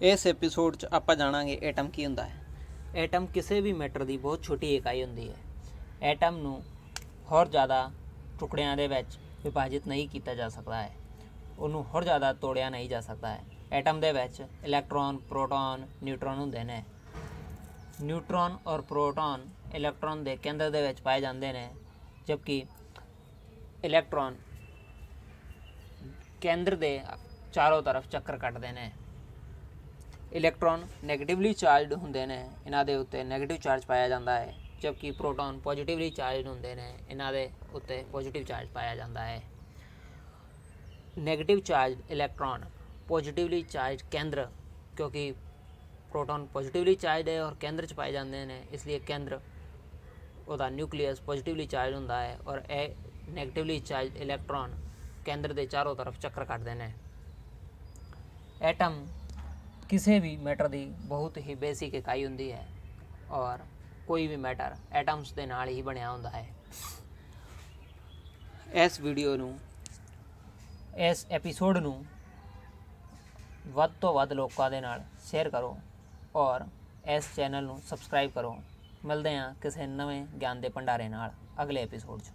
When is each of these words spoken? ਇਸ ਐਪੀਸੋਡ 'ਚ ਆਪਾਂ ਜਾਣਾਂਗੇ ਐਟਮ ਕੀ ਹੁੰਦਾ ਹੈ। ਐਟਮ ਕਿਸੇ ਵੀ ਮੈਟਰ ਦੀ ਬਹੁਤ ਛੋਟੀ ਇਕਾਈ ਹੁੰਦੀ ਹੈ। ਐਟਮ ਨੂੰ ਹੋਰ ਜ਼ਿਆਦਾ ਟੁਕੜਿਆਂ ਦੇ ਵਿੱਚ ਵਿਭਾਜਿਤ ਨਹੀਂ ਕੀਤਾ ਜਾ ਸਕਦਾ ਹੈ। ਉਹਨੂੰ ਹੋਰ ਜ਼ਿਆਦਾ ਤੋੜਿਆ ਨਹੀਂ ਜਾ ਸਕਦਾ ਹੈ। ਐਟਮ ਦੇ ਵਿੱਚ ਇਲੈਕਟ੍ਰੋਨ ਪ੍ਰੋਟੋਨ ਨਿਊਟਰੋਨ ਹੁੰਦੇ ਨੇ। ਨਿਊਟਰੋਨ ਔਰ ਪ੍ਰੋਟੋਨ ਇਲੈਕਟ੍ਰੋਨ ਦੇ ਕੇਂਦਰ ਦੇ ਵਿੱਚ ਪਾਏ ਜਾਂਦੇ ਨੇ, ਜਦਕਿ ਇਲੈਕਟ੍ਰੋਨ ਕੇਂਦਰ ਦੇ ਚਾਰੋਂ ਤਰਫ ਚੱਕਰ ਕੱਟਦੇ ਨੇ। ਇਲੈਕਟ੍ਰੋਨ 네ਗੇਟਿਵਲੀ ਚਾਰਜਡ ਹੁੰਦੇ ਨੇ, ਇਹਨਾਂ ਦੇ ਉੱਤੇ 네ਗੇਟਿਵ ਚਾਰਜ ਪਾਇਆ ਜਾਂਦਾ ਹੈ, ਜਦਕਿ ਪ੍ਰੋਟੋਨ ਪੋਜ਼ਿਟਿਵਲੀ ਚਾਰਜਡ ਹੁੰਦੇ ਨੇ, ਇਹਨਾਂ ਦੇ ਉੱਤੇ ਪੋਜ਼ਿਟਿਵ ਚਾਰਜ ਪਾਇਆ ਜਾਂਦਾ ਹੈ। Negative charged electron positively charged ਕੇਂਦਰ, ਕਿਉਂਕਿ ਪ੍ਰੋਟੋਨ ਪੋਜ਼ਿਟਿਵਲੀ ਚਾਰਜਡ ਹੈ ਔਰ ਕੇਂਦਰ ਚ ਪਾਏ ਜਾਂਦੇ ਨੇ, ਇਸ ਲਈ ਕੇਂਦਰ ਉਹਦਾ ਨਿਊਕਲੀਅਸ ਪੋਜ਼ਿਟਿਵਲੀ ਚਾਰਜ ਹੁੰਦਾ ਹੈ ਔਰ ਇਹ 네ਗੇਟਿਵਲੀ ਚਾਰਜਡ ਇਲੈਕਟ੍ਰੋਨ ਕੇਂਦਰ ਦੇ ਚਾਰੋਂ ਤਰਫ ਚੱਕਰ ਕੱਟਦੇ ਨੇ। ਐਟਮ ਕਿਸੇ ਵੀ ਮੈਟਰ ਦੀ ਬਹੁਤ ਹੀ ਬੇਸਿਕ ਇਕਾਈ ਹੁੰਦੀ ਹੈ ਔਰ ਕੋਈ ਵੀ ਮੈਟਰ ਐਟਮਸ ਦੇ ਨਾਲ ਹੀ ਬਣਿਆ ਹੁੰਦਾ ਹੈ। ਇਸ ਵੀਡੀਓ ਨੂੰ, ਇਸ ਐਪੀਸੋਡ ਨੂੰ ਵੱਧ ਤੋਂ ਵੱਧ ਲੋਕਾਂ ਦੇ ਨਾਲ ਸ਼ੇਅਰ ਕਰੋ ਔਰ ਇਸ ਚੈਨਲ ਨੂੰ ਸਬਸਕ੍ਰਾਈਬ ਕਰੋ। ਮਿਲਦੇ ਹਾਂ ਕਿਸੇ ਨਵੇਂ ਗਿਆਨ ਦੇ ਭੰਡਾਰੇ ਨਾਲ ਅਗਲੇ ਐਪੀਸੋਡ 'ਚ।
ਇਸ 0.00 0.26
ਐਪੀਸੋਡ 0.26 0.76
'ਚ 0.76 0.84
ਆਪਾਂ 0.84 1.14
ਜਾਣਾਂਗੇ 1.16 1.58
ਐਟਮ 1.62 1.88
ਕੀ 1.90 2.04
ਹੁੰਦਾ 2.06 2.24
ਹੈ। 2.26 2.34
ਐਟਮ 2.94 3.26
ਕਿਸੇ 3.26 3.60
ਵੀ 3.60 3.72
ਮੈਟਰ 3.72 4.04
ਦੀ 4.04 4.16
ਬਹੁਤ 4.16 4.42
ਛੋਟੀ 4.42 4.74
ਇਕਾਈ 4.74 5.02
ਹੁੰਦੀ 5.04 5.28
ਹੈ। 5.28 5.36
ਐਟਮ 6.02 6.36
ਨੂੰ 6.36 6.62
ਹੋਰ 7.30 7.48
ਜ਼ਿਆਦਾ 7.48 7.90
ਟੁਕੜਿਆਂ 8.40 8.76
ਦੇ 8.76 8.86
ਵਿੱਚ 8.88 9.18
ਵਿਭਾਜਿਤ 9.44 9.86
ਨਹੀਂ 9.88 10.08
ਕੀਤਾ 10.08 10.34
ਜਾ 10.34 10.48
ਸਕਦਾ 10.48 10.82
ਹੈ। 10.82 10.90
ਉਹਨੂੰ 11.58 11.84
ਹੋਰ 11.84 12.04
ਜ਼ਿਆਦਾ 12.04 12.32
ਤੋੜਿਆ 12.32 12.68
ਨਹੀਂ 12.70 12.88
ਜਾ 12.88 13.00
ਸਕਦਾ 13.00 13.28
ਹੈ। 13.28 13.40
ਐਟਮ 13.72 14.00
ਦੇ 14.00 14.12
ਵਿੱਚ 14.12 14.40
ਇਲੈਕਟ੍ਰੋਨ 14.64 15.18
ਪ੍ਰੋਟੋਨ 15.18 15.86
ਨਿਊਟਰੋਨ 16.02 16.38
ਹੁੰਦੇ 16.38 16.64
ਨੇ। 16.64 16.82
ਨਿਊਟਰੋਨ 18.00 18.58
ਔਰ 18.66 18.80
ਪ੍ਰੋਟੋਨ 18.80 19.48
ਇਲੈਕਟ੍ਰੋਨ 19.74 20.24
ਦੇ 20.24 20.36
ਕੇਂਦਰ 20.36 20.70
ਦੇ 20.70 20.82
ਵਿੱਚ 20.82 21.00
ਪਾਏ 21.00 21.20
ਜਾਂਦੇ 21.20 21.52
ਨੇ, 21.52 21.68
ਜਦਕਿ 22.26 22.64
ਇਲੈਕਟ੍ਰੋਨ 23.84 24.36
ਕੇਂਦਰ 26.40 26.76
ਦੇ 26.76 27.00
ਚਾਰੋਂ 27.52 27.82
ਤਰਫ 27.82 28.08
ਚੱਕਰ 28.08 28.36
ਕੱਟਦੇ 28.36 28.72
ਨੇ। 28.72 28.90
ਇਲੈਕਟ੍ਰੋਨ 30.32 30.86
네ਗੇਟਿਵਲੀ 31.04 31.52
ਚਾਰਜਡ 31.52 31.92
ਹੁੰਦੇ 31.92 32.24
ਨੇ, 32.26 32.38
ਇਹਨਾਂ 32.66 32.84
ਦੇ 32.84 32.94
ਉੱਤੇ 32.96 33.22
네ਗੇਟਿਵ 33.22 33.56
ਚਾਰਜ 33.56 33.84
ਪਾਇਆ 33.84 34.08
ਜਾਂਦਾ 34.08 34.38
ਹੈ, 34.40 34.54
ਜਦਕਿ 34.80 35.10
ਪ੍ਰੋਟੋਨ 35.10 35.58
ਪੋਜ਼ਿਟਿਵਲੀ 35.58 36.10
ਚਾਰਜਡ 36.10 36.46
ਹੁੰਦੇ 36.46 36.74
ਨੇ, 36.74 36.92
ਇਹਨਾਂ 37.08 37.32
ਦੇ 37.32 37.50
ਉੱਤੇ 37.72 38.02
ਪੋਜ਼ਿਟਿਵ 38.12 38.44
ਚਾਰਜ 38.44 38.68
ਪਾਇਆ 38.68 38.94
ਜਾਂਦਾ 38.96 39.24
ਹੈ। 39.24 39.40
Negative 41.18 41.60
charged 41.60 42.10
electron 42.10 42.64
positively 43.08 43.62
charged 43.62 44.02
ਕੇਂਦਰ, 44.10 44.46
ਕਿਉਂਕਿ 44.96 45.32
ਪ੍ਰੋਟੋਨ 46.10 46.46
ਪੋਜ਼ਿਟਿਵਲੀ 46.46 46.94
ਚਾਰਜਡ 46.94 47.28
ਹੈ 47.28 47.42
ਔਰ 47.42 47.54
ਕੇਂਦਰ 47.54 47.86
ਚ 47.86 47.94
ਪਾਏ 47.94 48.12
ਜਾਂਦੇ 48.12 48.44
ਨੇ, 48.44 48.62
ਇਸ 48.72 48.86
ਲਈ 48.86 48.98
ਕੇਂਦਰ 48.98 49.40
ਉਹਦਾ 50.48 50.68
ਨਿਊਕਲੀਅਸ 50.68 51.20
ਪੋਜ਼ਿਟਿਵਲੀ 51.20 51.66
ਚਾਰਜ 51.66 51.94
ਹੁੰਦਾ 51.94 52.20
ਹੈ 52.20 52.38
ਔਰ 52.46 52.62
ਇਹ 52.70 52.94
네ਗੇਟਿਵਲੀ 53.30 53.78
ਚਾਰਜਡ 53.80 54.16
ਇਲੈਕਟ੍ਰੋਨ 54.16 54.76
ਕੇਂਦਰ 55.24 55.52
ਦੇ 55.52 55.66
ਚਾਰੋਂ 55.66 55.94
ਤਰਫ 55.96 56.18
ਚੱਕਰ 56.18 56.44
ਕੱਟਦੇ 56.44 56.74
ਨੇ। 56.74 56.92
ਐਟਮ 58.62 59.06
ਕਿਸੇ 59.88 60.18
ਵੀ 60.20 60.36
ਮੈਟਰ 60.36 60.68
ਦੀ 60.68 60.84
ਬਹੁਤ 61.02 61.36
ਹੀ 61.38 61.54
ਬੇਸਿਕ 61.54 61.94
ਇਕਾਈ 61.94 62.24
ਹੁੰਦੀ 62.24 62.50
ਹੈ 62.52 62.66
ਔਰ 63.30 63.58
ਕੋਈ 64.06 64.26
ਵੀ 64.26 64.36
ਮੈਟਰ 64.36 64.74
ਐਟਮਸ 64.92 65.32
ਦੇ 65.32 65.46
ਨਾਲ 65.46 65.68
ਹੀ 65.68 65.82
ਬਣਿਆ 65.82 66.10
ਹੁੰਦਾ 66.10 66.30
ਹੈ। 66.30 66.46
ਇਸ 68.84 69.00
ਵੀਡੀਓ 69.00 69.36
ਨੂੰ, 69.36 69.58
ਇਸ 70.98 71.26
ਐਪੀਸੋਡ 71.30 71.78
ਨੂੰ 71.78 72.04
ਵੱਧ 73.68 73.92
ਤੋਂ 74.00 74.12
ਵੱਧ 74.14 74.32
ਲੋਕਾਂ 74.32 74.70
ਦੇ 74.70 74.80
ਨਾਲ 74.80 75.04
ਸ਼ੇਅਰ 75.30 75.50
ਕਰੋ 75.50 75.76
ਔਰ 76.36 76.64
ਇਸ 77.16 77.34
ਚੈਨਲ 77.36 77.64
ਨੂੰ 77.64 77.80
ਸਬਸਕ੍ਰਾਈਬ 77.80 78.30
ਕਰੋ। 78.30 78.56
ਮਿਲਦੇ 79.04 79.36
ਹਾਂ 79.36 79.52
ਕਿਸੇ 79.54 79.86
ਨਵੇਂ 79.86 80.24
ਗਿਆਨ 80.40 80.60
ਦੇ 80.60 80.68
ਭੰਡਾਰੇ 80.68 81.08
ਨਾਲ 81.08 81.32
ਅਗਲੇ 81.62 81.82
ਐਪੀਸੋਡ 81.82 82.20
'ਚ। 82.20 82.30